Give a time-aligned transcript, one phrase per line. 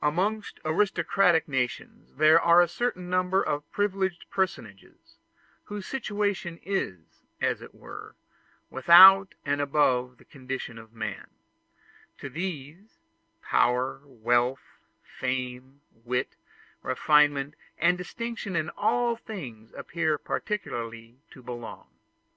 [0.00, 5.16] Amongst aristocratic nations there are a certain number of privileged personages,
[5.64, 8.14] whose situation is, as it were,
[8.70, 11.26] without and above the condition of man;
[12.18, 13.00] to these,
[13.42, 14.62] power, wealth,
[15.02, 16.36] fame, wit,
[16.82, 21.88] refinement, and distinction in all things appear peculiarly to belong.